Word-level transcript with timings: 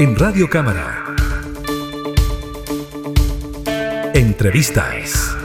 En 0.00 0.14
Radio 0.14 0.48
Cámara. 0.48 1.16
Entrevistas. 4.14 5.36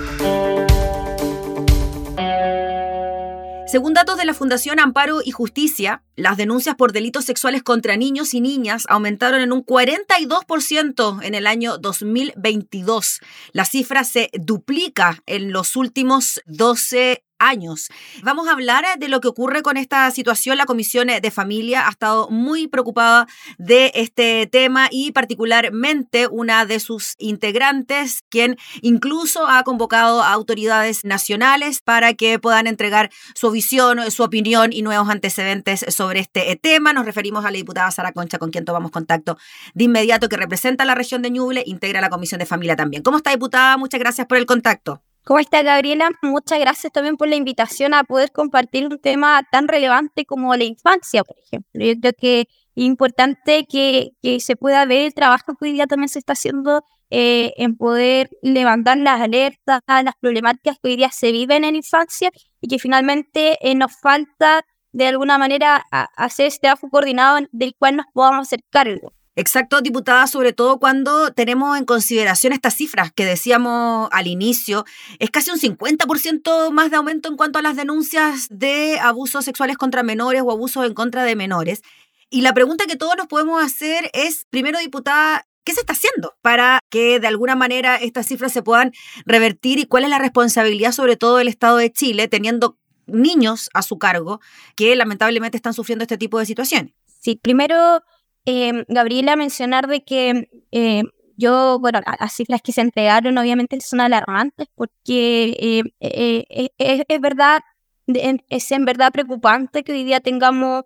Según 3.66 3.96
datos 3.96 4.16
de 4.16 4.26
la 4.26 4.36
Fundación 4.36 4.80
Amparo 4.80 5.22
y 5.26 5.32
Justicia, 5.32 6.04
las 6.16 6.38
denuncias 6.38 6.76
por 6.76 6.92
delitos 6.92 7.26
sexuales 7.26 7.64
contra 7.64 7.98
niños 7.98 8.36
y 8.36 8.42
niñas 8.42 8.84
aumentaron 8.90 9.42
en 9.42 9.52
un 9.52 9.66
42% 9.66 11.24
en 11.24 11.34
el 11.34 11.48
año 11.48 11.80
2022. 11.80 13.22
La 13.54 13.66
cifra 13.66 14.04
se 14.04 14.30
duplica 14.34 15.24
en 15.26 15.52
los 15.52 15.76
últimos 15.76 16.42
12 16.46 17.24
años. 17.48 17.90
Vamos 18.24 18.48
a 18.48 18.52
hablar 18.52 18.86
de 18.98 19.08
lo 19.08 19.22
que 19.22 19.28
ocurre 19.28 19.62
con 19.62 19.78
esta 19.78 20.10
situación. 20.12 20.58
La 20.58 20.66
Comisión 20.66 21.08
de 21.08 21.32
Familia 21.32 21.88
ha 21.88 21.92
estado 21.92 22.30
muy 22.30 22.68
preocupada 22.68 23.28
de 23.58 23.92
este 23.96 24.48
tema 24.48 24.88
y 24.92 25.12
particularmente 25.12 26.28
una 26.28 26.66
de 26.66 26.80
sus 26.80 27.16
integrantes, 27.18 28.24
quien 28.30 28.58
incluso 28.82 29.48
ha 29.48 29.64
convocado 29.64 30.22
a 30.22 30.34
autoridades 30.34 31.06
nacionales 31.06 31.82
para 31.82 32.14
que 32.14 32.40
puedan 32.40 32.68
entregar 32.68 33.10
su 33.36 33.52
visión, 33.52 34.12
su 34.12 34.24
opinión 34.24 34.74
y 34.74 34.82
nuevos 34.82 35.10
antecedentes 35.10 35.86
sobre 35.90 36.20
este 36.20 36.56
tema. 36.56 36.94
Nos 36.94 37.06
referimos 37.06 37.46
a 37.46 37.52
la 37.52 37.58
diputada 37.58 37.92
Sara 37.92 38.12
Concha, 38.12 38.38
con 38.38 38.52
quien 38.52 38.66
tomamos 38.66 38.92
contacto 38.92 39.38
de 39.74 39.86
inmediato, 39.86 40.30
que 40.30 40.38
representa 40.38 40.86
la 40.86 40.96
región 40.96 41.22
de 41.22 41.32
Ñuble, 41.32 41.64
integra 41.66 42.02
la 42.02 42.10
Comisión 42.10 42.40
de 42.40 42.46
Familia 42.46 42.76
también. 42.76 43.04
¿Cómo 43.04 43.18
está, 43.18 43.32
diputada? 43.32 43.78
Muchas 43.78 44.00
gracias 44.00 44.28
por 44.28 44.38
el 44.38 44.46
contacto. 44.46 45.02
¿Cómo 45.26 45.40
está 45.40 45.62
Gabriela? 45.64 46.10
Muchas 46.22 46.60
gracias 46.60 46.92
también 46.92 47.16
por 47.16 47.30
la 47.30 47.38
invitación 47.38 47.94
a 47.94 48.04
poder 48.04 48.34
compartir 48.34 48.88
un 48.88 49.00
tema 49.00 49.42
tan 49.50 49.70
relevante 49.70 50.26
como 50.26 50.54
la 50.56 50.66
infancia, 50.66 51.24
por 51.24 51.38
ejemplo. 51.40 51.86
Yo 51.86 51.94
creo 51.98 52.14
que 52.20 52.42
es 52.42 52.48
importante 52.76 53.66
que, 53.66 54.12
se 54.42 54.56
pueda 54.58 54.86
ver 54.86 55.06
el 55.06 55.14
trabajo 55.14 55.56
que 55.56 55.68
hoy 55.68 55.72
día 55.72 55.88
también 55.88 56.10
se 56.10 56.20
está 56.20 56.34
haciendo 56.34 56.84
eh, 57.10 57.54
en 57.56 57.78
poder 57.78 58.32
levantar 58.42 58.98
las 58.98 59.22
alertas 59.22 59.80
las 59.88 60.16
problemáticas 60.20 60.78
que 60.82 60.90
hoy 60.90 60.98
día 60.98 61.10
se 61.10 61.32
viven 61.32 61.64
en 61.64 61.78
infancia 61.78 62.30
y 62.60 62.68
que 62.68 62.80
finalmente 62.80 63.58
eh, 63.62 63.76
nos 63.76 63.96
falta 64.02 64.66
de 64.92 65.08
alguna 65.08 65.38
manera 65.38 65.86
hacer 66.18 66.48
este 66.48 66.62
trabajo 66.68 66.90
coordinado 66.90 67.40
del 67.52 67.76
cual 67.78 67.96
nos 67.96 68.08
podamos 68.14 68.48
hacer 68.48 68.60
cargo. 68.70 69.14
Exacto, 69.36 69.82
diputada, 69.82 70.28
sobre 70.28 70.54
todo 70.54 70.78
cuando 70.78 71.32
tenemos 71.32 71.76
en 71.80 71.86
consideración 71.86 72.54
estas 72.54 72.76
cifras 72.76 73.12
que 73.12 73.26
decíamos 73.26 74.08
al 74.12 74.28
inicio, 74.28 74.86
es 75.18 75.32
casi 75.32 75.50
un 75.50 75.58
50% 75.60 76.70
más 76.70 76.92
de 76.92 76.98
aumento 76.98 77.30
en 77.30 77.36
cuanto 77.36 77.58
a 77.58 77.64
las 77.64 77.76
denuncias 77.76 78.48
de 78.52 79.00
abusos 79.00 79.44
sexuales 79.44 79.78
contra 79.78 80.04
menores 80.04 80.44
o 80.46 80.52
abusos 80.52 80.86
en 80.86 80.94
contra 80.94 81.24
de 81.24 81.36
menores. 81.36 81.82
Y 82.30 82.42
la 82.42 82.54
pregunta 82.54 82.86
que 82.86 82.96
todos 82.96 83.16
nos 83.18 83.26
podemos 83.26 83.64
hacer 83.64 84.12
es, 84.14 84.46
primero, 84.52 84.78
diputada, 84.78 85.48
¿qué 85.64 85.74
se 85.74 85.80
está 85.80 85.94
haciendo 85.94 86.36
para 86.44 86.78
que 86.92 87.20
de 87.20 87.28
alguna 87.28 87.56
manera 87.56 87.96
estas 87.96 88.28
cifras 88.28 88.54
se 88.54 88.62
puedan 88.62 88.92
revertir 89.26 89.80
y 89.80 89.88
cuál 89.88 90.04
es 90.04 90.12
la 90.12 90.20
responsabilidad 90.20 90.92
sobre 90.92 91.18
todo 91.18 91.38
del 91.38 91.48
Estado 91.48 91.78
de 91.78 91.92
Chile 91.92 92.28
teniendo 92.28 92.78
niños 93.08 93.72
a 93.74 93.82
su 93.82 93.98
cargo 93.98 94.42
que 94.76 94.96
lamentablemente 94.96 95.58
están 95.58 95.74
sufriendo 95.74 96.04
este 96.04 96.20
tipo 96.20 96.38
de 96.38 96.46
situaciones? 96.46 96.94
Sí, 97.20 97.40
primero 97.42 98.04
eh, 98.46 98.86
Gabriela, 98.88 99.36
mencionar 99.36 99.88
de 99.88 100.04
que 100.04 100.50
eh, 100.72 101.04
yo, 101.38 101.80
bueno, 101.80 102.02
las 102.20 102.34
cifras 102.34 102.62
que 102.62 102.72
se 102.72 102.82
entregaron 102.82 103.38
obviamente 103.38 103.80
son 103.82 104.02
alarmantes 104.02 104.68
porque 104.76 105.56
eh, 105.60 105.84
eh, 106.00 106.70
es, 106.78 107.22
verdad, 107.22 107.62
es 108.08 108.72
en 108.72 108.86
verdad 108.86 109.12
preocupante 109.12 109.84
que 109.84 109.94
hoy 109.94 110.04
día 110.04 110.20
tengamos 110.20 110.84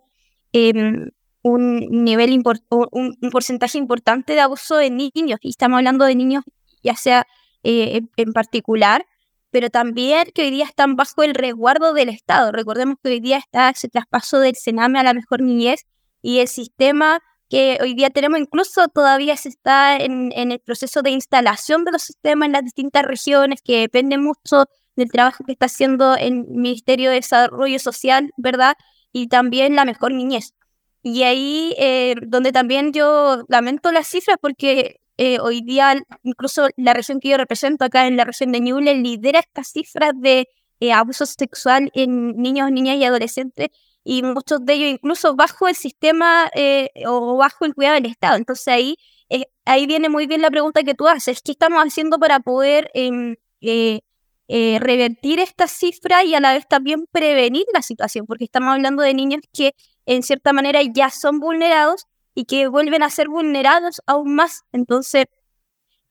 em, 0.53 1.09
un 1.41 2.03
nivel, 2.03 2.41
un, 2.69 3.17
un, 3.21 3.29
porcentaje 3.31 3.77
importante 3.77 4.33
de 4.33 4.41
abuso 4.41 4.77
de 4.77 4.89
niños, 4.89 5.39
y 5.41 5.49
estamos 5.49 5.77
hablando 5.77 6.05
de 6.05 6.15
niños 6.15 6.43
ya 6.83 6.95
sea 6.95 7.27
en 7.63 8.31
particular, 8.33 9.05
pero 9.51 9.69
también 9.69 10.29
que 10.33 10.43
hoy 10.43 10.51
día 10.51 10.63
están 10.63 10.95
bajo 10.95 11.23
el 11.23 11.33
resguardo 11.33 11.93
del 11.93 12.07
Estado. 12.07 12.53
Recordemos 12.53 12.95
que 13.03 13.09
hoy 13.09 13.19
día 13.19 13.37
está 13.37 13.69
ese 13.69 13.89
traspaso 13.89 14.39
del 14.39 14.55
Sename 14.55 14.99
a 14.99 15.03
la 15.03 15.13
mejor 15.13 15.41
niñez 15.41 15.85
y 16.21 16.39
el 16.39 16.47
sistema 16.47 17.21
que 17.49 17.77
hoy 17.81 17.93
día 17.93 18.09
tenemos, 18.09 18.39
incluso 18.39 18.87
todavía 18.89 19.37
se 19.37 19.49
está 19.49 19.97
en, 19.97 20.31
el 20.33 20.59
proceso 20.59 21.01
de 21.01 21.11
instalación 21.11 21.85
de 21.85 21.91
los 21.91 22.03
sistemas 22.03 22.47
en 22.47 22.53
las 22.53 22.63
distintas 22.63 23.03
regiones, 23.03 23.61
que 23.61 23.79
depende 23.79 24.17
mucho 24.17 24.65
del 24.95 25.11
trabajo 25.11 25.43
que 25.45 25.53
está 25.53 25.67
haciendo 25.67 26.15
el 26.15 26.45
Ministerio 26.47 27.09
de 27.09 27.17
Desarrollo 27.17 27.79
Social, 27.79 28.31
¿verdad? 28.37 28.75
Y 29.13 29.27
también 29.27 29.75
la 29.75 29.85
mejor 29.85 30.11
niñez. 30.13 30.53
Y 31.03 31.23
ahí, 31.23 31.73
eh, 31.77 32.15
donde 32.27 32.51
también 32.51 32.91
yo 32.91 33.43
lamento 33.47 33.91
las 33.91 34.07
cifras, 34.07 34.37
porque 34.41 34.99
eh, 35.17 35.39
hoy 35.39 35.61
día, 35.61 35.95
incluso 36.23 36.67
la 36.75 36.93
región 36.93 37.19
que 37.19 37.29
yo 37.29 37.37
represento 37.37 37.85
acá 37.85 38.07
en 38.07 38.17
la 38.17 38.25
región 38.25 38.51
de 38.51 38.59
Ñuble, 38.59 38.95
lidera 38.95 39.39
estas 39.39 39.71
cifras 39.71 40.11
de 40.15 40.47
eh, 40.79 40.91
abuso 40.91 41.25
sexual 41.25 41.91
en 41.93 42.35
niños, 42.35 42.71
niñas 42.71 42.97
y 42.97 43.05
adolescentes 43.05 43.69
y 44.09 44.23
muchos 44.23 44.65
de 44.65 44.73
ellos 44.73 44.89
incluso 44.91 45.35
bajo 45.35 45.67
el 45.67 45.75
sistema 45.75 46.49
eh, 46.55 46.89
o 47.05 47.35
bajo 47.35 47.65
el 47.65 47.75
cuidado 47.75 47.95
del 47.95 48.05
Estado. 48.05 48.37
Entonces 48.37 48.65
ahí, 48.69 48.95
eh, 49.27 49.47
ahí 49.65 49.85
viene 49.85 50.07
muy 50.07 50.27
bien 50.27 50.41
la 50.41 50.49
pregunta 50.49 50.81
que 50.83 50.93
tú 50.93 51.09
haces, 51.09 51.41
¿qué 51.41 51.51
estamos 51.51 51.83
haciendo 51.83 52.17
para 52.17 52.39
poder 52.39 52.89
em, 52.93 53.35
eh, 53.59 53.99
revertir 54.47 55.41
esta 55.41 55.67
cifra 55.67 56.23
y 56.23 56.35
a 56.35 56.39
la 56.39 56.53
vez 56.53 56.65
también 56.69 57.05
prevenir 57.11 57.65
la 57.73 57.81
situación? 57.81 58.25
Porque 58.25 58.45
estamos 58.45 58.73
hablando 58.73 59.03
de 59.03 59.13
niños 59.13 59.41
que 59.51 59.73
en 60.05 60.23
cierta 60.23 60.53
manera 60.53 60.79
ya 60.83 61.09
son 61.09 61.41
vulnerados 61.41 62.05
y 62.33 62.45
que 62.45 62.69
vuelven 62.69 63.03
a 63.03 63.09
ser 63.09 63.27
vulnerados 63.27 64.01
aún 64.05 64.35
más. 64.35 64.61
Entonces, 64.71 65.25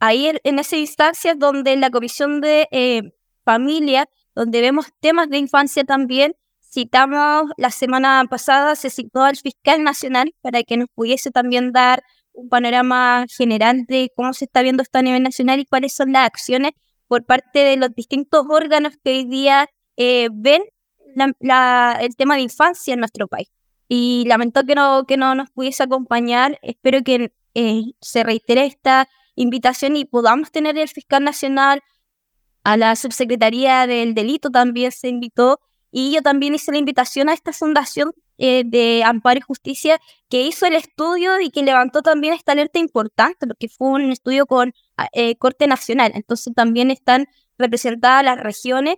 ahí 0.01 0.31
en 0.45 0.59
esa 0.59 0.77
instancia 0.77 1.33
es 1.33 1.39
donde 1.39 1.75
la 1.77 1.89
Comisión 1.89 2.43
de 2.43 3.11
Familia, 3.43 4.07
donde 4.35 4.61
vemos 4.61 4.89
temas 5.01 5.31
de 5.31 5.39
infancia 5.39 5.85
también, 5.85 6.35
citamos 6.77 7.51
la 7.57 7.71
semana 7.71 8.23
pasada, 8.29 8.77
se 8.77 8.91
citó 8.91 9.23
al 9.23 9.37
fiscal 9.37 9.83
nacional 9.83 10.35
para 10.43 10.63
que 10.63 10.77
nos 10.77 10.89
pudiese 10.95 11.31
también 11.31 11.73
dar 11.73 12.03
un 12.33 12.51
panorama 12.51 13.25
general 13.35 13.87
de 13.87 14.13
cómo 14.15 14.35
se 14.35 14.45
está 14.45 14.61
viendo 14.61 14.83
esto 14.83 14.99
a 14.99 15.03
nivel 15.03 15.23
nacional 15.23 15.59
y 15.59 15.65
cuáles 15.65 15.95
son 15.95 16.13
las 16.13 16.27
acciones 16.27 16.73
por 17.09 17.25
parte 17.25 17.61
de 17.61 17.79
los 17.79 17.95
distintos 17.95 18.45
órganos 18.51 18.93
que 19.03 19.11
hoy 19.11 19.25
día 19.25 19.69
eh, 19.97 20.29
ven 20.31 20.65
el 21.15 22.17
tema 22.17 22.35
de 22.35 22.43
infancia 22.43 22.93
en 22.93 23.01
nuestro 23.01 23.27
país. 23.27 23.49
Y 23.89 24.25
lamento 24.27 24.65
que 24.65 24.75
no, 24.75 25.05
que 25.07 25.17
no 25.17 25.35
nos 25.35 25.49
pudiese 25.51 25.83
acompañar. 25.83 26.59
Espero 26.61 27.03
que 27.03 27.33
eh, 27.55 27.83
se 28.03 28.23
reitere 28.23 28.67
esta 28.67 29.09
invitación 29.35 29.97
y 29.97 30.05
podamos 30.05 30.51
tener 30.51 30.77
el 30.77 30.89
fiscal 30.89 31.25
nacional. 31.25 31.81
A 32.65 32.77
la 32.77 32.97
subsecretaría 32.97 33.87
del 33.87 34.13
delito 34.13 34.51
también 34.51 34.93
se 34.93 35.09
invitó 35.09 35.61
y 35.91 36.13
yo 36.15 36.23
también 36.23 36.55
hice 36.55 36.73
la 36.73 36.79
invitación 36.79 37.29
a 37.29 37.35
esta 37.35 37.53
fundación 37.53 38.13
eh, 38.39 38.65
de 38.67 39.03
Amparo 39.05 39.39
y 39.39 39.41
Justicia 39.41 39.99
que 40.29 40.43
hizo 40.43 40.67
el 40.67 40.75
estudio 40.75 41.41
y 41.41 41.51
que 41.51 41.63
levantó 41.63 42.03
también 42.03 42.35
esta 42.35 42.53
alerta 42.53 42.79
importante, 42.79 43.47
porque 43.47 43.69
fue 43.69 43.89
un 43.89 44.11
estudio 44.13 44.47
con 44.47 44.75
ah, 44.99 45.09
eh, 45.13 45.37
Corte 45.37 45.67
Nacional. 45.67 46.13
Entonces 46.15 46.53
también 46.55 46.91
están 46.91 47.27
representadas 47.59 48.25
las 48.25 48.39
regiones 48.39 48.97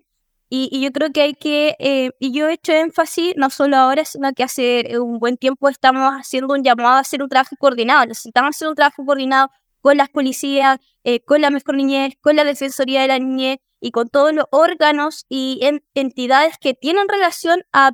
y, 0.50 0.81
yo 0.81 0.93
creo 0.93 1.12
que 1.12 1.21
hay 1.21 1.34
que, 1.34 1.76
eh, 1.78 2.10
y 2.19 2.32
yo 2.32 2.49
he 2.49 2.54
hecho 2.54 2.72
énfasis, 2.72 3.34
no 3.37 3.50
solo 3.50 3.76
ahora, 3.76 4.05
sino 4.05 4.32
que 4.32 4.43
hace 4.43 4.99
un 4.99 5.19
buen 5.19 5.37
tiempo 5.37 5.69
estamos 5.69 6.10
haciendo 6.15 6.55
un 6.55 6.65
llamado 6.65 6.97
a 6.97 7.00
hacer 7.00 7.22
un 7.22 7.28
trabajo 7.28 7.55
coordinado. 7.59 8.06
Necesitamos 8.06 8.56
hacer 8.56 8.69
un 8.69 8.75
trabajo 8.75 9.05
coordinado 9.05 9.50
con 9.80 9.96
las 9.96 10.08
policías, 10.08 10.78
con 11.24 11.40
la 11.40 11.50
mejor 11.50 11.76
niñez, 11.76 12.14
con 12.20 12.36
la 12.36 12.44
Defensoría 12.44 13.02
de 13.02 13.08
la 13.08 13.18
Niñez, 13.18 13.58
y 13.80 13.90
con 13.90 14.08
todos 14.08 14.32
los 14.32 14.46
órganos 14.50 15.24
y 15.28 15.60
entidades 15.94 16.58
que 16.58 16.74
tienen 16.74 17.08
relación 17.08 17.62
a, 17.72 17.92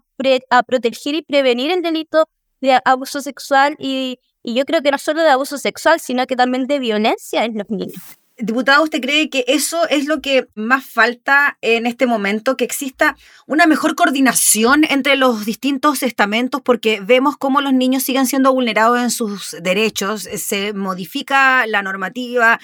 a 0.51 0.63
proteger 0.63 1.15
y 1.15 1.23
prevenir 1.23 1.71
el 1.71 1.83
delito 1.83 2.29
de 2.61 2.81
abuso 2.85 3.21
sexual 3.21 3.77
y, 3.79 4.19
y 4.43 4.55
yo 4.55 4.65
creo 4.65 4.83
que 4.83 4.91
no 4.91 4.99
solo 4.99 5.23
de 5.23 5.31
abuso 5.31 5.59
sexual, 5.59 6.01
sino 6.01 6.27
que 6.27 6.37
también 6.37 6.67
de 6.67 6.79
violencia 6.79 7.45
en 7.45 7.59
los 7.59 7.69
niños. 7.69 8.19
Diputado, 8.37 8.83
¿usted 8.83 9.01
cree 9.01 9.31
que 9.31 9.45
eso 9.47 9.89
es 9.89 10.07
lo 10.07 10.21
que 10.21 10.49
más 10.57 10.85
falta 10.85 11.57
en 11.61 11.87
este 11.87 12.07
momento, 12.07 12.57
que 12.57 12.65
exista 12.65 13.17
una 13.47 13.67
mejor 13.67 13.95
coordinación 13.95 14.83
entre 14.91 15.15
los 15.15 15.45
distintos 15.45 16.03
estamentos? 16.03 16.61
Porque 16.61 17.01
vemos 17.01 17.37
cómo 17.37 17.61
los 17.61 17.73
niños 17.73 18.03
siguen 18.03 18.27
siendo 18.27 18.53
vulnerados 18.53 18.99
en 18.99 19.13
sus 19.13 19.57
derechos, 19.63 20.23
se 20.23 20.73
modifica 20.73 21.65
la 21.69 21.83
normativa, 21.83 22.59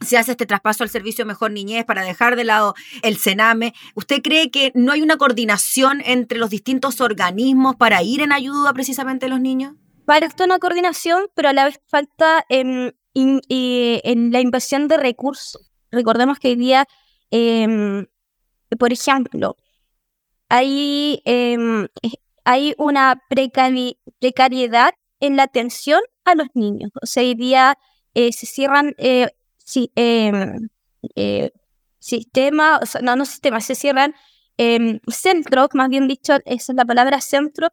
se 0.00 0.16
hace 0.16 0.30
este 0.30 0.46
traspaso 0.46 0.84
al 0.84 0.90
servicio 0.90 1.26
Mejor 1.26 1.50
Niñez 1.50 1.84
para 1.84 2.02
dejar 2.02 2.36
de 2.36 2.44
lado 2.44 2.76
el 3.02 3.16
Sename. 3.16 3.74
¿Usted 3.96 4.22
cree 4.22 4.52
que 4.52 4.70
no 4.76 4.92
hay 4.92 5.02
una 5.02 5.16
coordinación 5.16 6.02
entre 6.04 6.38
los 6.38 6.50
distintos 6.50 7.00
organismos 7.00 7.74
para 7.74 8.00
ir 8.04 8.20
en 8.20 8.30
ayuda 8.30 8.72
precisamente 8.72 9.26
a 9.26 9.28
los 9.28 9.40
niños? 9.40 9.74
Esto 10.22 10.44
una 10.44 10.60
coordinación, 10.60 11.24
pero 11.34 11.48
a 11.48 11.52
la 11.52 11.64
vez 11.64 11.80
falta 11.88 12.46
en, 13.16 13.40
en, 13.48 14.32
la 14.32 14.40
inversión 14.40 14.88
de 14.88 14.96
recursos. 14.96 15.70
Recordemos 15.90 16.38
que 16.38 16.48
hoy 16.48 16.56
día, 16.56 16.86
em, 17.30 18.06
por 18.78 18.92
ejemplo, 18.92 19.56
hay, 20.48 21.22
em, 21.24 21.88
hay 22.44 22.74
una 22.78 23.22
precariedad 23.28 24.94
en 25.20 25.36
la 25.36 25.44
atención 25.44 26.00
a 26.24 26.34
los 26.34 26.48
niños. 26.54 26.90
O 27.02 27.06
sea, 27.06 27.22
hoy 27.22 27.34
día 27.34 27.78
se 28.14 28.46
cierran 28.46 28.94
si, 29.58 29.90
em, 29.96 30.68
sistemas, 31.98 32.80
o 32.82 32.86
sea, 32.86 33.00
no, 33.02 33.16
no 33.16 33.24
sistemas, 33.24 33.64
se 33.64 33.74
cierran 33.74 34.14
eh, 34.58 35.00
centros, 35.08 35.68
más 35.74 35.88
bien 35.88 36.08
dicho, 36.08 36.34
esa 36.44 36.72
es 36.72 36.76
la 36.76 36.84
palabra 36.84 37.20
centro, 37.20 37.68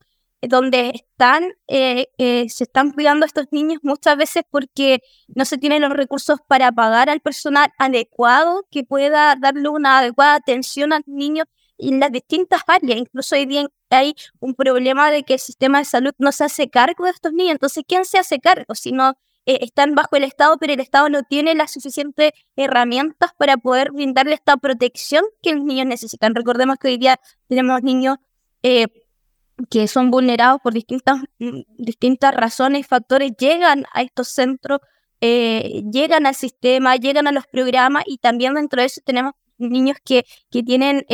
donde 0.49 0.91
están, 0.93 1.53
eh, 1.67 2.07
eh, 2.17 2.47
se 2.49 2.65
están 2.65 2.91
cuidando 2.91 3.23
a 3.25 3.27
estos 3.27 3.47
niños 3.51 3.79
muchas 3.83 4.17
veces 4.17 4.43
porque 4.49 5.01
no 5.27 5.45
se 5.45 5.57
tienen 5.57 5.81
los 5.81 5.91
recursos 5.91 6.39
para 6.47 6.71
pagar 6.71 7.09
al 7.09 7.21
personal 7.21 7.71
adecuado 7.77 8.65
que 8.71 8.83
pueda 8.83 9.35
darle 9.39 9.69
una 9.69 9.99
adecuada 9.99 10.35
atención 10.35 10.93
al 10.93 11.03
niño 11.05 11.45
en 11.77 11.99
las 11.99 12.11
distintas 12.11 12.61
áreas. 12.67 12.99
Incluso 12.99 13.35
hoy 13.35 13.45
día 13.45 13.67
hay 13.89 14.15
un 14.39 14.53
problema 14.55 15.11
de 15.11 15.23
que 15.23 15.33
el 15.33 15.39
sistema 15.39 15.79
de 15.79 15.85
salud 15.85 16.13
no 16.17 16.31
se 16.31 16.43
hace 16.45 16.69
cargo 16.69 17.05
de 17.05 17.11
estos 17.11 17.33
niños. 17.33 17.53
Entonces, 17.53 17.83
¿quién 17.87 18.05
se 18.05 18.17
hace 18.17 18.39
cargo? 18.39 18.75
Si 18.75 18.91
no 18.91 19.13
eh, 19.45 19.59
están 19.61 19.95
bajo 19.95 20.15
el 20.15 20.23
Estado, 20.23 20.57
pero 20.57 20.73
el 20.73 20.79
Estado 20.79 21.09
no 21.09 21.23
tiene 21.23 21.53
las 21.55 21.71
suficientes 21.71 22.31
herramientas 22.55 23.31
para 23.37 23.57
poder 23.57 23.91
brindarle 23.91 24.33
esta 24.33 24.57
protección 24.57 25.25
que 25.41 25.53
los 25.53 25.63
niños 25.63 25.85
necesitan. 25.87 26.35
Recordemos 26.35 26.77
que 26.77 26.87
hoy 26.89 26.97
día 26.97 27.19
tenemos 27.47 27.83
niños 27.83 28.17
eh, 28.63 28.87
que 29.69 29.87
son 29.87 30.11
vulnerados 30.11 30.59
por 30.61 30.73
distintas, 30.73 31.21
mm, 31.39 31.61
distintas 31.77 32.33
razones 32.33 32.81
y 32.81 32.83
factores, 32.83 33.33
llegan 33.37 33.85
a 33.93 34.01
estos 34.01 34.29
centros, 34.29 34.79
eh, 35.21 35.83
llegan 35.91 36.25
al 36.25 36.35
sistema, 36.35 36.95
llegan 36.95 37.27
a 37.27 37.31
los 37.31 37.47
programas 37.47 38.03
y 38.07 38.17
también 38.17 38.55
dentro 38.55 38.81
de 38.81 38.87
eso 38.87 39.01
tenemos 39.05 39.33
niños 39.57 39.97
que, 40.03 40.25
que 40.51 40.63
tienen 40.63 41.05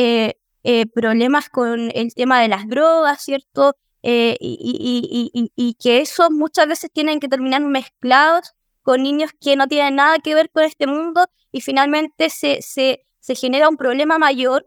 problemas 0.94 1.48
con 1.48 1.90
el 1.94 2.14
tema 2.14 2.40
de 2.40 2.48
las 2.48 2.68
drogas, 2.68 3.22
¿cierto? 3.22 3.76
Eh, 4.02 4.36
y, 4.40 5.76
que 5.78 6.00
eso 6.00 6.30
muchas 6.30 6.66
veces 6.66 6.90
tienen 6.90 7.20
que 7.20 7.28
terminar 7.28 7.60
mezclados 7.60 8.54
con 8.82 9.02
niños 9.02 9.30
que 9.38 9.56
no 9.56 9.68
tienen 9.68 9.96
nada 9.96 10.18
que 10.20 10.34
ver 10.34 10.50
con 10.50 10.64
este 10.64 10.86
mundo 10.86 11.26
y 11.52 11.60
finalmente 11.60 12.30
se, 12.30 12.62
se, 12.62 13.04
se 13.18 13.34
genera 13.34 13.68
un 13.68 13.76
problema 13.76 14.18
mayor 14.18 14.66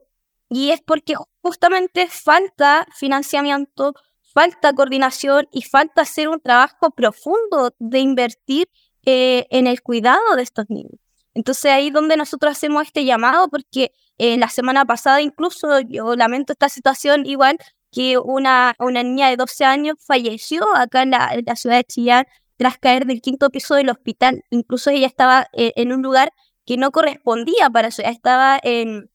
y 0.50 0.70
es 0.70 0.82
porque 0.82 1.16
justamente 1.44 2.08
falta 2.08 2.88
financiamiento, 2.96 3.94
falta 4.34 4.74
coordinación 4.74 5.48
y 5.52 5.62
falta 5.62 6.02
hacer 6.02 6.30
un 6.30 6.40
trabajo 6.40 6.90
profundo 6.92 7.76
de 7.80 8.00
invertir 8.00 8.70
eh, 9.06 9.46
en 9.50 9.68
el 9.68 9.82
cuidado 9.84 10.36
de 10.36 10.42
estos 10.42 10.70
niños. 10.70 11.00
Entonces 11.34 11.66
ahí 11.72 11.88
es 11.88 11.94
donde 11.94 12.16
nosotros 12.16 12.54
hacemos 12.54 12.84
este 12.88 13.04
llamado 13.04 13.50
porque 13.50 13.92
eh, 14.18 14.38
la 14.38 14.48
semana 14.48 14.86
pasada 14.86 15.22
incluso 15.22 15.82
yo 15.82 16.16
lamento 16.16 16.54
esta 16.54 16.70
situación 16.70 17.26
igual 17.26 17.58
que 17.92 18.18
una, 18.18 18.76
una 18.80 19.04
niña 19.04 19.30
de 19.30 19.36
12 19.36 19.66
años 19.66 19.98
falleció 20.00 20.64
acá 20.76 21.04
en 21.04 21.12
la, 21.12 21.56
ciudad 21.56 21.78
de 21.78 21.84
Chillán 21.84 22.26
tras 22.58 22.78
caer 22.78 23.06
del 23.06 23.22
quinto 23.22 23.50
piso 23.50 23.76
del 23.76 23.90
hospital. 23.90 24.44
Incluso 24.50 24.92
ella 24.92 25.08
estaba 25.08 25.48
eh, 25.54 25.74
en 25.76 25.92
un 25.92 26.02
lugar 26.02 26.32
que 26.66 26.78
no 26.78 26.92
correspondía 26.92 27.70
para 27.70 27.90
eso, 27.90 28.02
ella 28.02 28.12
estaba 28.12 28.60
en, 28.64 29.12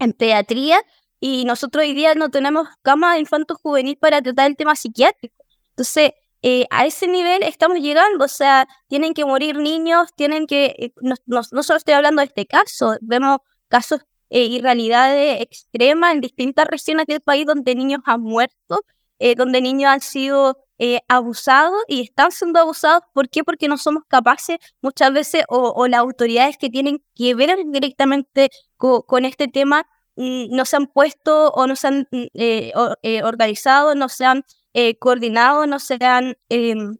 en 0.00 0.12
pediatría 0.12 0.82
y 1.20 1.44
nosotros 1.44 1.84
hoy 1.84 1.94
día 1.94 2.14
no 2.14 2.30
tenemos 2.30 2.68
cama 2.82 3.14
de 3.14 3.20
infanto 3.20 3.56
juvenil 3.56 3.96
para 3.98 4.22
tratar 4.22 4.46
el 4.50 4.56
tema 4.56 4.76
psiquiátrico. 4.76 5.34
Entonces, 5.70 6.12
eh, 6.42 6.66
a 6.70 6.86
ese 6.86 7.08
nivel 7.08 7.42
estamos 7.42 7.78
llegando, 7.80 8.24
o 8.24 8.28
sea, 8.28 8.68
tienen 8.86 9.12
que 9.14 9.24
morir 9.24 9.56
niños, 9.56 10.08
tienen 10.14 10.46
que, 10.46 10.66
eh, 10.78 10.92
no, 11.00 11.16
no, 11.26 11.62
solo 11.62 11.76
estoy 11.76 11.94
hablando 11.94 12.20
de 12.20 12.26
este 12.26 12.46
caso, 12.46 12.96
vemos 13.00 13.38
casos 13.68 14.02
eh, 14.30 14.44
y 14.44 14.60
realidades 14.60 15.40
extremas 15.40 16.14
en 16.14 16.20
distintas 16.20 16.66
regiones 16.66 17.06
del 17.06 17.20
país 17.20 17.44
donde 17.46 17.74
niños 17.74 18.00
han 18.04 18.20
muerto, 18.22 18.84
donde 19.36 19.60
niños 19.60 19.90
han 19.90 20.00
sido 20.00 20.56
abusados 21.08 21.76
y 21.88 22.02
están 22.02 22.30
siendo 22.30 22.60
abusados. 22.60 23.02
¿Por 23.12 23.28
qué? 23.28 23.42
Porque 23.42 23.66
no 23.66 23.76
somos 23.76 24.04
capaces 24.06 24.58
muchas 24.80 25.12
veces 25.12 25.44
o, 25.48 25.88
las 25.88 25.98
autoridades 25.98 26.56
que 26.56 26.70
tienen 26.70 27.02
que 27.16 27.34
ver 27.34 27.58
directamente 27.66 28.48
con 28.76 29.24
este 29.24 29.48
tema 29.48 29.88
no 30.18 30.64
se 30.64 30.76
han 30.76 30.86
puesto 30.86 31.50
o 31.50 31.66
no 31.66 31.76
se 31.76 31.86
han 31.86 32.08
mm, 32.10 33.24
organizado, 33.24 33.94
no 33.94 34.08
se 34.08 34.24
han 34.24 34.44
coordinado, 34.98 35.66
no 35.66 35.78
se 35.78 35.98
han 36.00 36.36
em, 36.48 36.96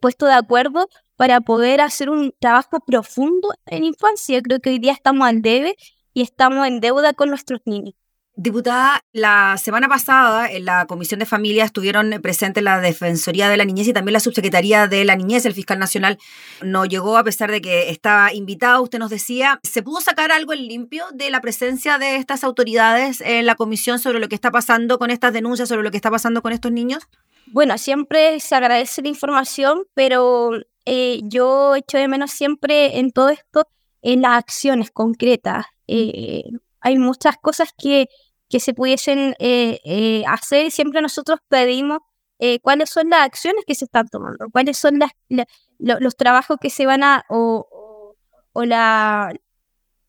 puesto 0.00 0.26
de 0.26 0.34
acuerdo 0.34 0.88
para 1.16 1.40
poder 1.40 1.80
hacer 1.80 2.10
un 2.10 2.34
trabajo 2.38 2.80
profundo 2.80 3.52
en 3.66 3.84
infancia. 3.84 4.40
Creo 4.42 4.60
que 4.60 4.70
hoy 4.70 4.78
día 4.78 4.92
estamos 4.92 5.28
al 5.28 5.42
debe 5.42 5.76
y 6.14 6.22
estamos 6.22 6.66
en 6.66 6.80
deuda 6.80 7.12
con 7.12 7.28
nuestros 7.28 7.60
niños. 7.66 7.94
Diputada, 8.42 9.04
la 9.12 9.58
semana 9.58 9.86
pasada 9.86 10.50
en 10.50 10.64
la 10.64 10.86
Comisión 10.86 11.20
de 11.20 11.26
Familia 11.26 11.62
estuvieron 11.66 12.10
presentes 12.22 12.64
la 12.64 12.80
Defensoría 12.80 13.50
de 13.50 13.58
la 13.58 13.66
Niñez 13.66 13.88
y 13.88 13.92
también 13.92 14.14
la 14.14 14.20
Subsecretaría 14.20 14.86
de 14.86 15.04
la 15.04 15.14
Niñez, 15.14 15.44
el 15.44 15.52
fiscal 15.52 15.78
nacional 15.78 16.16
no 16.62 16.86
llegó 16.86 17.18
a 17.18 17.22
pesar 17.22 17.50
de 17.50 17.60
que 17.60 17.90
estaba 17.90 18.32
invitado, 18.32 18.80
usted 18.80 18.98
nos 18.98 19.10
decía, 19.10 19.60
¿se 19.62 19.82
pudo 19.82 20.00
sacar 20.00 20.32
algo 20.32 20.54
en 20.54 20.66
limpio 20.68 21.04
de 21.12 21.28
la 21.28 21.42
presencia 21.42 21.98
de 21.98 22.16
estas 22.16 22.42
autoridades 22.42 23.20
en 23.20 23.44
la 23.44 23.56
comisión 23.56 23.98
sobre 23.98 24.20
lo 24.20 24.28
que 24.30 24.36
está 24.36 24.50
pasando 24.50 24.98
con 24.98 25.10
estas 25.10 25.34
denuncias, 25.34 25.68
sobre 25.68 25.82
lo 25.82 25.90
que 25.90 25.98
está 25.98 26.10
pasando 26.10 26.40
con 26.40 26.54
estos 26.54 26.72
niños? 26.72 27.02
Bueno, 27.48 27.76
siempre 27.76 28.40
se 28.40 28.54
agradece 28.54 29.02
la 29.02 29.08
información, 29.08 29.82
pero 29.92 30.52
eh, 30.86 31.20
yo 31.24 31.76
echo 31.76 31.98
de 31.98 32.08
menos 32.08 32.30
siempre 32.30 33.00
en 33.00 33.12
todo 33.12 33.28
esto 33.28 33.68
en 34.00 34.22
las 34.22 34.38
acciones 34.38 34.90
concretas. 34.90 35.66
Eh, 35.86 36.44
hay 36.80 36.98
muchas 36.98 37.36
cosas 37.36 37.70
que, 37.76 38.08
que 38.50 38.60
se 38.60 38.74
pudiesen 38.74 39.34
eh, 39.38 39.80
eh, 39.84 40.24
hacer 40.26 40.70
siempre 40.70 41.00
nosotros 41.00 41.40
pedimos 41.48 42.00
cuáles 42.62 42.88
son 42.88 43.10
las 43.10 43.20
acciones 43.20 43.64
que 43.66 43.74
se 43.74 43.84
están 43.84 44.08
tomando, 44.08 44.46
cuáles 44.50 44.78
son 44.78 44.98
las, 44.98 45.10
los 45.78 46.16
trabajos 46.16 46.56
que 46.58 46.70
se 46.70 46.86
van 46.86 47.02
a, 47.02 47.22
o, 47.28 48.16
o 48.54 48.64
la, 48.64 49.34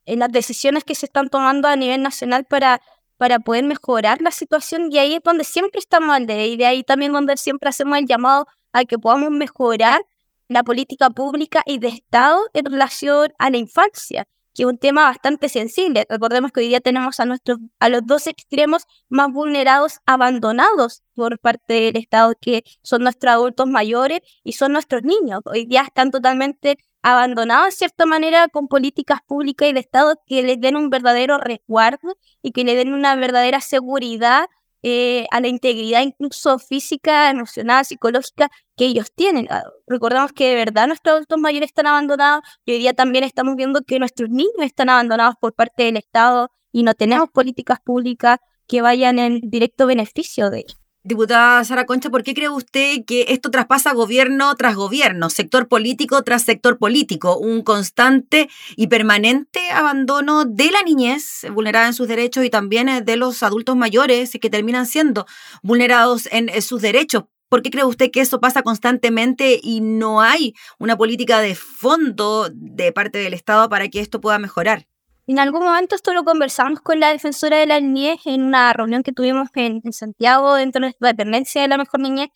las 0.05 0.31
decisiones 0.31 0.83
que 0.83 0.95
se 0.95 1.05
están 1.07 1.29
tomando 1.29 1.67
a 1.67 1.75
nivel 1.75 2.01
nacional 2.01 2.45
para, 2.45 2.81
para 3.17 3.39
poder 3.39 3.65
mejorar 3.65 4.21
la 4.21 4.31
situación. 4.31 4.91
Y 4.91 4.97
ahí 4.97 5.15
es 5.15 5.23
donde 5.23 5.43
siempre 5.43 5.79
estamos 5.79 6.15
al 6.15 6.23
y 6.23 6.57
de 6.57 6.65
ahí 6.65 6.83
también 6.83 7.13
donde 7.13 7.37
siempre 7.37 7.69
hacemos 7.69 7.97
el 7.97 8.05
llamado 8.05 8.47
a 8.73 8.85
que 8.85 8.97
podamos 8.97 9.31
mejorar 9.31 10.01
la 10.47 10.63
política 10.63 11.09
pública 11.09 11.63
y 11.65 11.79
de 11.79 11.89
Estado 11.89 12.41
en 12.53 12.65
relación 12.65 13.33
a 13.37 13.49
la 13.49 13.57
infancia 13.57 14.27
que 14.53 14.63
es 14.63 14.67
un 14.67 14.77
tema 14.77 15.03
bastante 15.05 15.49
sensible. 15.49 16.05
Recordemos 16.09 16.51
que 16.51 16.61
hoy 16.61 16.67
día 16.67 16.81
tenemos 16.81 17.19
a, 17.19 17.25
nuestros, 17.25 17.59
a 17.79 17.89
los 17.89 18.05
dos 18.05 18.27
extremos 18.27 18.83
más 19.09 19.31
vulnerados, 19.31 19.99
abandonados 20.05 21.03
por 21.13 21.39
parte 21.39 21.73
del 21.73 21.97
Estado, 21.97 22.33
que 22.39 22.63
son 22.81 23.03
nuestros 23.03 23.31
adultos 23.31 23.67
mayores 23.67 24.21
y 24.43 24.53
son 24.53 24.73
nuestros 24.73 25.03
niños. 25.03 25.41
Hoy 25.45 25.65
día 25.65 25.81
están 25.83 26.11
totalmente 26.11 26.77
abandonados 27.03 27.67
de 27.67 27.71
cierta 27.71 28.05
manera 28.05 28.47
con 28.47 28.67
políticas 28.67 29.19
públicas 29.25 29.69
y 29.69 29.73
de 29.73 29.79
Estado 29.79 30.21
que 30.25 30.43
les 30.43 30.59
den 30.59 30.75
un 30.75 30.89
verdadero 30.89 31.37
resguardo 31.37 32.17
y 32.41 32.51
que 32.51 32.63
le 32.63 32.75
den 32.75 32.93
una 32.93 33.15
verdadera 33.15 33.61
seguridad 33.61 34.47
eh, 34.83 35.27
a 35.31 35.39
la 35.41 35.47
integridad 35.47 36.01
incluso 36.01 36.59
física, 36.59 37.29
emocional, 37.29 37.85
psicológica 37.85 38.49
que 38.75 38.85
ellos 38.85 39.11
tienen. 39.13 39.47
Ah, 39.49 39.63
recordamos 39.87 40.33
que 40.33 40.49
de 40.49 40.55
verdad 40.55 40.87
nuestros 40.87 41.13
adultos 41.13 41.39
mayores 41.39 41.69
están 41.69 41.87
abandonados 41.87 42.43
y 42.65 42.73
hoy 42.73 42.79
día 42.79 42.93
también 42.93 43.23
estamos 43.23 43.55
viendo 43.55 43.81
que 43.83 43.99
nuestros 43.99 44.29
niños 44.29 44.53
están 44.61 44.89
abandonados 44.89 45.35
por 45.39 45.53
parte 45.53 45.83
del 45.83 45.97
Estado 45.97 46.51
y 46.71 46.83
no 46.83 46.93
tenemos 46.95 47.29
políticas 47.29 47.79
públicas 47.79 48.39
que 48.67 48.81
vayan 48.81 49.19
en 49.19 49.41
directo 49.43 49.85
beneficio 49.85 50.49
de 50.49 50.59
ellos. 50.59 50.80
Diputada 51.03 51.63
Sara 51.63 51.87
Concha, 51.87 52.11
¿por 52.11 52.21
qué 52.21 52.35
cree 52.35 52.49
usted 52.49 53.03
que 53.07 53.25
esto 53.29 53.49
traspasa 53.49 53.91
gobierno 53.91 54.53
tras 54.53 54.75
gobierno, 54.75 55.31
sector 55.31 55.67
político 55.67 56.21
tras 56.21 56.43
sector 56.43 56.77
político, 56.77 57.39
un 57.39 57.63
constante 57.63 58.49
y 58.75 58.85
permanente 58.85 59.71
abandono 59.71 60.45
de 60.45 60.69
la 60.69 60.83
niñez 60.83 61.47
vulnerada 61.51 61.87
en 61.87 61.95
sus 61.95 62.07
derechos 62.07 62.45
y 62.45 62.51
también 62.51 62.87
eh, 62.87 63.01
de 63.01 63.15
los 63.15 63.41
adultos 63.41 63.75
mayores 63.75 64.37
que 64.39 64.49
terminan 64.51 64.85
siendo 64.85 65.25
vulnerados 65.63 66.27
en 66.31 66.49
eh, 66.49 66.61
sus 66.61 66.83
derechos? 66.83 67.23
¿Por 67.49 67.63
qué 67.63 67.71
cree 67.71 67.83
usted 67.83 68.11
que 68.11 68.21
eso 68.21 68.39
pasa 68.39 68.61
constantemente 68.61 69.59
y 69.61 69.81
no 69.81 70.21
hay 70.21 70.53
una 70.77 70.97
política 70.97 71.39
de 71.39 71.55
fondo 71.55 72.47
de 72.53 72.91
parte 72.91 73.17
del 73.17 73.33
Estado 73.33 73.69
para 73.69 73.89
que 73.89 74.01
esto 74.01 74.21
pueda 74.21 74.37
mejorar? 74.37 74.85
En 75.31 75.39
algún 75.39 75.63
momento 75.63 75.95
esto 75.95 76.13
lo 76.13 76.25
conversamos 76.25 76.81
con 76.81 76.99
la 76.99 77.13
defensora 77.13 77.55
de 77.55 77.65
la 77.65 77.79
niñez 77.79 78.19
en 78.25 78.43
una 78.43 78.73
reunión 78.73 79.01
que 79.01 79.13
tuvimos 79.13 79.47
en, 79.55 79.81
Santiago 79.93 80.55
dentro 80.55 80.85
de 80.85 80.93
la 80.99 81.07
dependencia 81.07 81.61
de 81.61 81.69
la 81.69 81.77
mejor 81.77 82.01
niñez 82.01 82.27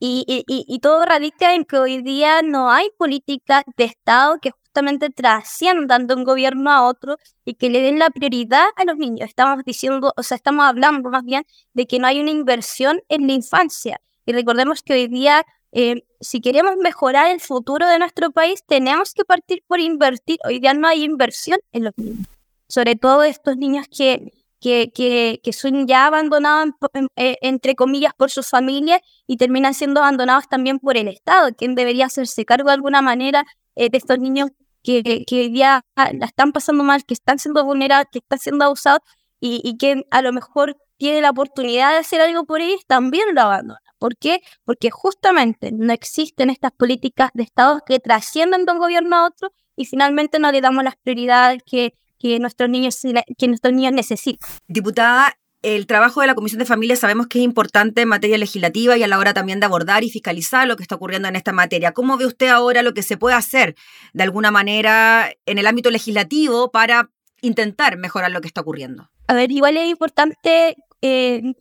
y, 0.00 0.80
todo 0.82 1.04
radica 1.04 1.54
en 1.54 1.64
que 1.64 1.78
hoy 1.78 2.02
día 2.02 2.42
no 2.42 2.68
hay 2.72 2.88
políticas 2.98 3.62
de 3.76 3.84
Estado 3.84 4.40
que 4.42 4.50
justamente 4.50 5.10
trasciendan 5.10 6.08
de 6.08 6.14
un 6.14 6.24
gobierno 6.24 6.72
a 6.72 6.88
otro 6.88 7.18
y 7.44 7.54
que 7.54 7.70
le 7.70 7.82
den 7.82 8.00
la 8.00 8.10
prioridad 8.10 8.66
a 8.74 8.84
los 8.84 8.96
niños. 8.96 9.28
Estamos 9.28 9.62
diciendo, 9.64 10.12
o 10.16 10.22
sea, 10.24 10.34
estamos 10.34 10.64
hablando 10.64 11.08
más 11.08 11.22
bien 11.22 11.44
de 11.72 11.86
que 11.86 12.00
no 12.00 12.08
hay 12.08 12.20
una 12.20 12.32
inversión 12.32 13.00
en 13.08 13.28
la 13.28 13.34
infancia. 13.34 14.00
Y 14.26 14.32
recordemos 14.32 14.82
que 14.82 14.94
hoy 14.94 15.06
día 15.06 15.46
eh, 15.70 16.02
si 16.18 16.40
queremos 16.40 16.74
mejorar 16.76 17.30
el 17.30 17.40
futuro 17.40 17.86
de 17.86 18.00
nuestro 18.00 18.32
país, 18.32 18.64
tenemos 18.66 19.14
que 19.14 19.24
partir 19.24 19.62
por 19.68 19.78
invertir. 19.78 20.38
Hoy 20.44 20.58
día 20.58 20.74
no 20.74 20.88
hay 20.88 21.04
inversión 21.04 21.60
en 21.70 21.84
los 21.84 21.92
niños, 21.96 22.26
sobre 22.70 22.96
todo 22.96 23.24
estos 23.24 23.56
niños 23.56 23.86
que, 23.88 24.32
que, 24.60 24.92
que, 24.94 25.40
que 25.42 25.52
son 25.52 25.86
ya 25.86 26.06
abandonados, 26.06 26.74
eh, 27.16 27.36
entre 27.42 27.74
comillas, 27.74 28.14
por 28.14 28.30
sus 28.30 28.48
familias 28.48 29.00
y 29.26 29.36
terminan 29.36 29.74
siendo 29.74 30.00
abandonados 30.00 30.48
también 30.48 30.78
por 30.78 30.96
el 30.96 31.08
Estado, 31.08 31.54
quien 31.56 31.74
debería 31.74 32.06
hacerse 32.06 32.44
cargo 32.44 32.68
de 32.68 32.74
alguna 32.74 33.02
manera 33.02 33.44
eh, 33.74 33.90
de 33.90 33.98
estos 33.98 34.18
niños 34.18 34.50
que, 34.82 35.02
que, 35.26 35.40
hoy 35.40 35.50
día 35.50 35.84
la 35.96 36.26
están 36.26 36.52
pasando 36.52 36.84
mal, 36.84 37.04
que 37.04 37.14
están 37.14 37.38
siendo 37.38 37.64
vulnerados, 37.64 38.06
que 38.10 38.20
están 38.20 38.38
siendo 38.38 38.64
abusados 38.64 39.00
y, 39.40 39.60
y 39.64 39.76
que 39.76 40.04
a 40.10 40.22
lo 40.22 40.32
mejor 40.32 40.76
tiene 40.96 41.20
la 41.20 41.30
oportunidad 41.30 41.92
de 41.92 41.98
hacer 41.98 42.20
algo 42.20 42.44
por 42.44 42.60
ellos, 42.60 42.82
también 42.86 43.34
lo 43.34 43.42
abandona. 43.42 43.80
¿Por 43.98 44.16
qué? 44.16 44.40
Porque 44.64 44.90
justamente 44.90 45.72
no 45.72 45.92
existen 45.92 46.48
estas 46.48 46.72
políticas 46.72 47.30
de 47.34 47.42
Estado 47.42 47.80
que 47.84 47.98
trascienden 48.00 48.64
de 48.64 48.72
un 48.72 48.78
gobierno 48.78 49.16
a 49.16 49.26
otro 49.26 49.52
y 49.76 49.84
finalmente 49.86 50.38
no 50.38 50.52
le 50.52 50.60
damos 50.60 50.84
las 50.84 50.96
prioridades 50.96 51.62
que, 51.64 51.94
que 52.20 52.38
nuestros 52.38 52.68
niños, 52.68 53.00
que 53.38 53.48
nuestros 53.48 53.74
niños 53.74 53.92
necesitan. 53.92 54.48
Diputada, 54.68 55.34
el 55.62 55.86
trabajo 55.86 56.20
de 56.20 56.26
la 56.26 56.34
Comisión 56.34 56.58
de 56.58 56.64
Familia 56.64 56.96
sabemos 56.96 57.26
que 57.26 57.38
es 57.38 57.44
importante 57.44 58.02
en 58.02 58.08
materia 58.08 58.38
legislativa 58.38 58.96
y 58.96 59.02
a 59.02 59.08
la 59.08 59.18
hora 59.18 59.34
también 59.34 59.60
de 59.60 59.66
abordar 59.66 60.04
y 60.04 60.10
fiscalizar 60.10 60.66
lo 60.66 60.76
que 60.76 60.82
está 60.82 60.94
ocurriendo 60.94 61.28
en 61.28 61.36
esta 61.36 61.52
materia. 61.52 61.92
¿Cómo 61.92 62.16
ve 62.16 62.26
usted 62.26 62.48
ahora 62.48 62.82
lo 62.82 62.94
que 62.94 63.02
se 63.02 63.16
puede 63.16 63.36
hacer 63.36 63.74
de 64.12 64.22
alguna 64.22 64.50
manera 64.50 65.30
en 65.46 65.58
el 65.58 65.66
ámbito 65.66 65.90
legislativo 65.90 66.70
para 66.70 67.10
intentar 67.42 67.96
mejorar 67.96 68.30
lo 68.30 68.40
que 68.40 68.48
está 68.48 68.60
ocurriendo? 68.62 69.10
A 69.26 69.34
ver, 69.34 69.50
igual 69.50 69.76
es 69.76 69.88
importante 69.88 70.76
eh, 71.02 71.54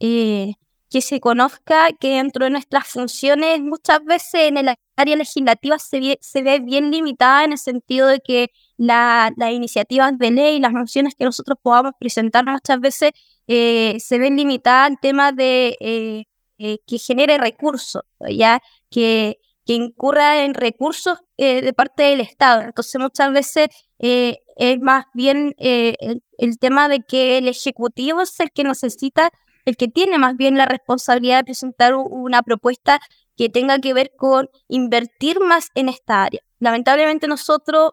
eh, 0.00 0.54
que 0.90 1.00
se 1.00 1.20
conozca 1.20 1.88
que 1.98 2.16
dentro 2.16 2.44
de 2.44 2.50
nuestras 2.50 2.86
funciones 2.86 3.60
muchas 3.60 4.04
veces 4.04 4.48
en 4.48 4.58
el 4.58 4.74
área 4.96 5.16
legislativa 5.16 5.78
se 5.78 6.00
ve, 6.00 6.18
se 6.20 6.42
ve 6.42 6.60
bien 6.60 6.90
limitada 6.90 7.44
en 7.44 7.52
el 7.52 7.58
sentido 7.58 8.06
de 8.08 8.20
que 8.20 8.50
las 8.76 9.32
iniciativas 9.50 10.18
de 10.18 10.30
ley, 10.30 10.60
las 10.60 10.72
mociones 10.72 11.14
que 11.14 11.24
nosotros 11.24 11.58
podamos 11.62 11.92
presentar 11.98 12.44
muchas 12.44 12.80
veces 12.80 13.12
eh, 13.46 13.96
se 14.00 14.18
ven 14.18 14.36
limitadas 14.36 14.90
al 14.90 15.00
tema 15.00 15.32
de 15.32 15.76
eh, 15.80 16.24
eh, 16.58 16.78
que 16.86 16.98
genere 16.98 17.38
recursos, 17.38 18.02
ya 18.28 18.60
que, 18.90 19.38
que 19.64 19.74
incurra 19.74 20.44
en 20.44 20.54
recursos 20.54 21.18
de 21.36 21.72
parte 21.74 22.04
del 22.04 22.20
Estado. 22.20 22.62
Entonces 22.62 23.00
muchas 23.00 23.32
veces 23.32 23.68
es 23.98 24.80
más 24.80 25.04
bien 25.12 25.54
el, 25.58 26.22
el 26.38 26.58
tema 26.58 26.88
de 26.88 27.00
que 27.00 27.38
el 27.38 27.48
Ejecutivo 27.48 28.22
es 28.22 28.40
el 28.40 28.50
que 28.50 28.64
necesita 28.64 29.30
el 29.66 29.76
que 29.76 29.88
tiene 29.88 30.16
más 30.16 30.36
bien 30.36 30.56
la 30.56 30.64
responsabilidad 30.64 31.38
de 31.38 31.44
presentar 31.44 31.94
una 31.94 32.42
propuesta 32.42 33.00
que 33.36 33.48
tenga 33.48 33.78
que 33.80 33.92
ver 33.92 34.12
con 34.16 34.48
invertir 34.68 35.40
más 35.40 35.68
en 35.74 35.88
esta 35.88 36.22
área. 36.22 36.40
Lamentablemente 36.58 37.26
nosotros 37.26 37.90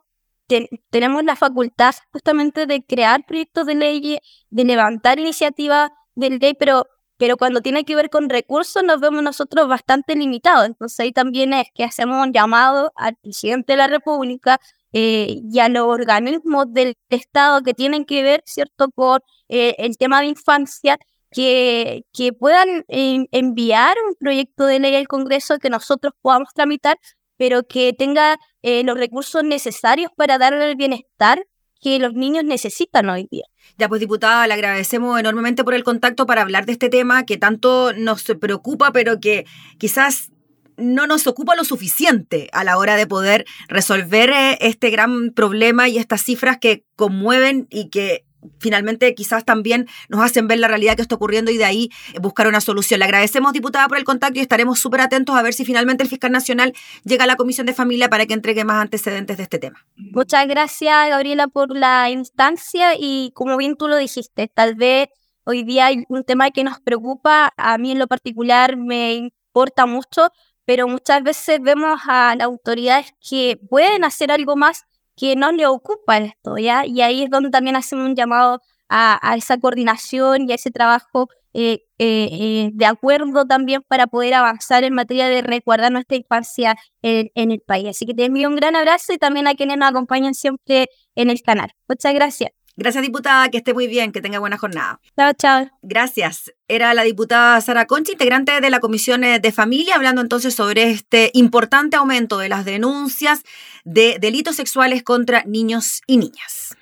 tenemos 0.90 1.24
la 1.24 1.36
facultad 1.36 1.96
justamente 2.12 2.66
de 2.66 2.84
crear 2.84 3.26
proyectos 3.26 3.66
de 3.66 3.76
ley, 3.76 4.20
de 4.50 4.64
levantar 4.64 5.20
iniciativas 5.20 5.92
de 6.16 6.30
ley, 6.32 6.54
pero, 6.58 6.86
pero 7.18 7.38
cuando 7.38 7.62
tiene 7.62 7.86
que 7.86 7.96
ver 7.96 8.10
con 8.10 8.30
recursos 8.30 8.84
nos 8.84 9.00
vemos 9.00 9.24
nosotros 9.24 9.68
bastante 9.68 10.16
limitados. 10.16 10.66
Entonces 10.66 11.00
ahí 11.00 11.12
también 11.12 11.54
es 11.54 11.68
que 11.74 11.84
hacemos 11.84 12.26
un 12.26 12.34
llamado 12.34 12.92
al 12.96 13.16
presidente 13.16 13.74
de 13.74 13.78
la 13.78 13.88
República 13.88 14.60
eh, 14.94 15.42
y 15.52 15.60
a 15.60 15.70
los 15.70 15.88
organismos 15.88 16.66
del 16.72 16.96
Estado 17.10 17.64
que 17.64 17.74
tienen 17.74 18.06
que 18.06 18.24
ver, 18.24 18.44
¿cierto?, 18.46 18.90
con 18.92 19.20
eh, 19.50 19.76
el 19.80 19.98
tema 19.98 20.22
de 20.22 20.28
infancia, 20.28 20.98
que, 21.32 22.06
que 22.14 22.32
puedan 22.32 22.86
eh, 22.90 23.26
enviar 23.32 23.96
un 24.08 24.14
proyecto 24.16 24.66
de 24.68 24.80
ley 24.80 24.96
al 24.96 25.08
Congreso 25.08 25.58
que 25.58 25.72
nosotros 25.72 26.14
podamos 26.22 26.54
tramitar 26.54 26.98
pero 27.38 27.64
que 27.64 27.94
tenga 27.94 28.40
eh, 28.64 28.84
los 28.84 28.98
recursos 28.98 29.44
necesarios 29.44 30.12
para 30.16 30.38
darle 30.38 30.70
el 30.70 30.76
bienestar 30.76 31.46
que 31.80 32.00
los 32.00 32.14
niños 32.14 32.46
necesitan 32.46 33.10
hoy 33.10 33.28
día. 33.30 33.44
Ya 33.78 33.90
pues 33.90 34.00
diputada, 34.00 34.48
le 34.48 34.54
agradecemos 34.54 35.20
enormemente 35.20 35.64
por 35.64 35.74
el 35.74 35.84
contacto 35.84 36.26
para 36.26 36.42
hablar 36.42 36.66
de 36.66 36.72
este 36.72 36.90
tema 36.90 37.26
que 37.26 37.38
tanto 37.38 37.94
nos 37.94 38.24
preocupa, 38.40 38.92
pero 38.92 39.20
que 39.20 39.46
quizás 39.78 40.32
no 40.78 41.06
nos 41.06 41.28
ocupa 41.28 41.56
lo 41.56 41.64
suficiente 41.64 42.50
a 42.54 42.64
la 42.64 42.78
hora 42.78 42.96
de 42.96 43.06
poder 43.06 43.46
resolver 43.68 44.30
eh, 44.32 44.58
este 44.62 44.90
gran 44.90 45.32
problema 45.32 45.88
y 45.90 45.98
estas 45.98 46.24
cifras 46.24 46.58
que 46.58 46.86
conmueven 46.96 47.68
y 47.70 47.90
que 47.90 48.26
finalmente 48.60 49.14
quizás 49.16 49.46
también 49.46 49.88
nos 50.10 50.22
hacen 50.22 50.48
ver 50.48 50.60
la 50.60 50.68
realidad 50.68 50.96
que 50.96 51.02
está 51.02 51.16
ocurriendo 51.16 51.52
y 51.52 51.58
de 51.58 51.66
ahí 51.66 51.90
buscar 52.22 52.48
una 52.48 52.62
solución. 52.62 53.00
Le 53.00 53.06
agradecemos, 53.06 53.54
diputada, 53.54 53.88
por 53.88 53.98
el 53.98 54.04
contacto 54.04 54.40
y 54.40 54.42
estaremos 54.42 54.80
súper 54.80 55.02
atentos 55.02 55.36
a 55.36 55.42
ver 55.42 55.54
si 55.54 55.66
finalmente 55.66 56.04
el 56.04 56.10
fiscal 56.10 56.32
nacional 56.32 56.74
llega 57.04 57.24
a 57.24 57.28
la 57.28 57.36
Comisión 57.36 57.66
de 57.68 57.74
Familia 57.74 58.10
para 58.10 58.26
que 58.26 58.34
entregue 58.34 58.64
más 58.64 58.82
antecedentes 58.82 59.38
de 59.38 59.44
este 59.44 59.60
tema. 59.60 59.86
Muchas 59.96 60.48
gracias, 60.48 61.10
Gabriela, 61.10 61.48
por 61.48 61.76
la 61.76 62.10
instancia 62.10 62.96
y 62.98 63.32
como 63.34 63.58
bien 63.58 63.76
tú 63.76 63.88
lo 63.88 63.98
dijiste, 63.98 64.48
tal 64.48 64.76
vez 64.76 65.10
hoy 65.46 65.64
día 65.64 65.88
hay 65.88 66.04
un 66.10 66.24
tema 66.24 66.52
que 66.52 66.64
nos 66.64 66.80
preocupa, 66.80 67.54
a 67.58 67.78
mí 67.78 67.92
en 67.92 68.00
lo 68.00 68.08
particular 68.08 68.78
me 68.78 69.14
importa 69.14 69.86
mucho, 69.86 70.30
pero 70.66 70.88
muchas 70.88 71.24
veces 71.24 71.60
vemos 71.62 72.00
a 72.08 72.36
las 72.36 72.46
autoridades 72.46 73.14
que 73.28 73.60
pueden 73.70 74.04
hacer 74.04 74.32
algo 74.32 74.56
más 74.56 74.86
que 75.16 75.36
no 75.36 75.52
le 75.52 75.66
ocupa 75.68 76.18
esto, 76.18 76.58
¿ya? 76.58 76.86
Y 76.86 77.02
ahí 77.02 77.24
es 77.24 77.30
donde 77.30 77.50
también 77.50 77.76
hacemos 77.76 78.06
un 78.06 78.16
llamado 78.16 78.62
a, 78.90 79.36
esa 79.38 79.58
coordinación 79.58 80.50
y 80.50 80.52
a 80.52 80.56
ese 80.56 80.72
trabajo 80.72 81.30
eh, 81.54 81.86
eh, 82.00 82.30
eh, 82.32 82.70
de 82.74 82.86
acuerdo 82.86 83.46
también 83.46 83.84
para 83.88 84.08
poder 84.08 84.34
avanzar 84.34 84.84
en 84.84 84.94
materia 84.94 85.30
de 85.30 85.42
resguardar 85.42 85.92
nuestra 85.92 86.18
infancia 86.18 86.76
en, 87.02 87.30
en, 87.36 87.52
el 87.52 87.62
país. 87.62 87.90
Así 87.90 88.06
que 88.06 88.14
te 88.14 88.26
envío 88.26 88.50
un 88.50 88.56
gran 88.56 88.76
abrazo 88.76 89.14
y 89.14 89.18
también 89.18 89.48
a 89.48 89.56
quienes 89.56 89.78
nos 89.78 89.90
acompañan 89.90 90.34
siempre 90.34 90.90
en 91.16 91.30
el 91.30 91.42
canal. 91.42 91.72
Muchas 91.88 92.14
gracias. 92.14 92.63
Gracias, 92.76 93.04
diputada. 93.04 93.50
Que 93.50 93.58
esté 93.58 93.74
muy 93.74 93.88
bien. 93.88 94.12
Que 94.12 94.22
tenga 94.22 94.40
buena 94.40 94.58
jornada. 94.58 95.00
Chao, 95.18 95.34
chao. 95.34 95.70
Gracias. 95.82 96.54
Era 96.68 96.94
la 96.94 97.04
diputada 97.04 97.60
Sara 97.62 97.86
Concha, 97.86 98.12
integrante 98.12 98.60
de 98.60 98.70
la 98.70 98.80
Comisión 98.80 99.22
de 99.22 99.52
Familia, 99.52 99.96
hablando 99.96 100.22
entonces 100.22 100.56
sobre 100.56 100.90
este 100.90 101.32
importante 101.34 101.98
aumento 101.98 102.40
de 102.40 102.50
las 102.50 102.66
denuncias 102.66 103.44
de 103.84 104.18
delitos 104.20 104.56
sexuales 104.56 105.04
contra 105.04 105.44
niños 105.46 106.02
y 106.08 106.18
niñas. 106.18 106.76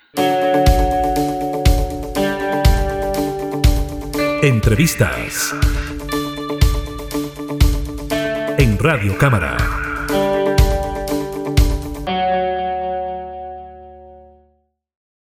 Entrevistas 4.42 5.54
en 8.58 8.78
Radio 8.78 9.16
Cámara. 9.18 9.81